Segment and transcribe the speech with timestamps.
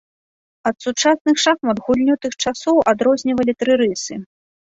[0.69, 4.13] Ад сучасных шахмат гульню тых часоў адрознівалі тры рысы.